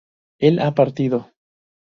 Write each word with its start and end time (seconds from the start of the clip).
¿él 0.39 0.57
ha 0.63 0.73
partido? 0.73 1.29